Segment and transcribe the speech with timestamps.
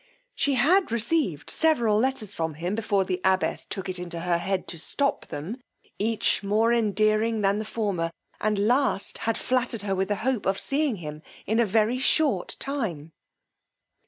[0.33, 4.67] She had received several letters from him before the abbess took it in her head
[4.69, 5.57] to stop them,
[5.99, 8.09] each more endearing than the former;
[8.39, 12.55] and last had flattered her with the hope of seeing him in a very short
[12.57, 13.11] time.